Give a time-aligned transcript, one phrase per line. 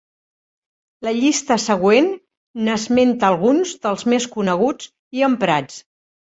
[1.07, 2.09] La llista següent
[2.69, 5.81] n'esmenta alguns dels més coneguts i emprats.